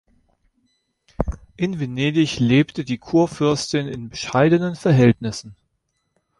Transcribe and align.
In 1.57 1.79
Venedig 1.79 2.39
lebte 2.39 2.83
die 2.83 2.97
Kurfürstin 2.97 3.87
in 3.87 4.09
bescheidenen 4.09 4.75
Verhältnissen. 4.75 5.55